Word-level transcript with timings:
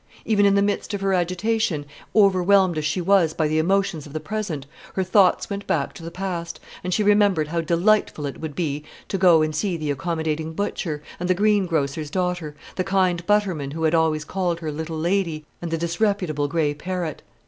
Even 0.25 0.47
in 0.47 0.55
the 0.55 0.63
midst 0.63 0.95
of 0.95 1.01
her 1.01 1.13
agitation, 1.13 1.85
overwhelmed 2.15 2.75
as 2.75 2.85
she 2.85 2.99
was 3.01 3.35
by 3.35 3.47
the 3.47 3.59
emotions 3.59 4.07
of 4.07 4.13
the 4.13 4.19
present, 4.19 4.65
her 4.95 5.03
thoughts 5.03 5.47
went 5.47 5.67
back 5.67 5.93
to 5.93 6.01
the 6.01 6.09
past, 6.09 6.59
and 6.83 6.91
she 6.91 7.03
remembered 7.03 7.49
how 7.49 7.61
delightful 7.61 8.25
it 8.25 8.39
would 8.41 8.55
be 8.55 8.83
to 9.09 9.19
go 9.19 9.43
and 9.43 9.55
see 9.55 9.77
the 9.77 9.91
accommodating 9.91 10.53
butcher, 10.53 11.03
and 11.19 11.29
the 11.29 11.35
greengrocer's 11.35 12.09
daughter, 12.09 12.55
the 12.77 12.83
kind 12.83 13.23
butterman 13.27 13.69
who 13.69 13.83
had 13.83 13.93
called 14.25 14.59
her 14.59 14.71
"little 14.71 14.97
lady," 14.97 15.45
and 15.61 15.69
the 15.69 15.77
disreputable 15.77 16.47
gray 16.47 16.73
parrot. 16.73 17.21